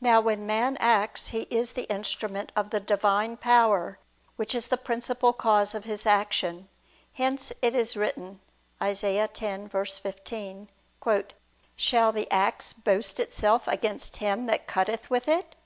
[0.00, 3.98] Now when man acts he is the instrument of the Divine power
[4.36, 6.68] which is the principal cause of his action;
[7.14, 8.38] hence it is written
[8.80, 9.26] (Isa.
[9.28, 10.68] 10:15):
[11.74, 15.56] "Shall the axe boast itself against him that cutteth with it?